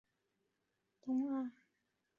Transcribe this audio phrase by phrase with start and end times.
[0.03, 1.51] 海伦斯堡东岸。